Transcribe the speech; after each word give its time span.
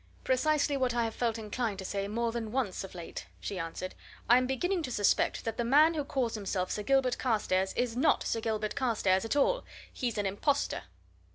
"Precisely 0.23 0.75
what 0.77 0.95
I 0.95 1.03
have 1.03 1.13
felt 1.13 1.37
inclined 1.37 1.77
to 1.77 1.85
say 1.85 2.07
more 2.07 2.31
than 2.31 2.51
once 2.51 2.83
of 2.83 2.95
late!" 2.95 3.27
she 3.39 3.59
answered. 3.59 3.93
"I'm 4.27 4.47
beginning 4.47 4.81
to 4.81 4.91
suspect 4.91 5.45
that 5.45 5.57
the 5.57 5.63
man 5.63 5.93
who 5.93 6.03
calls 6.03 6.33
himself 6.33 6.71
Sir 6.71 6.81
Gilbert 6.81 7.19
Carstairs 7.19 7.71
is 7.73 7.95
not 7.95 8.23
Sir 8.23 8.41
Gilbert 8.41 8.73
Carstairs 8.75 9.25
at 9.25 9.35
all! 9.35 9.63
He's 9.93 10.17
an 10.17 10.25
impostor!" 10.25 10.85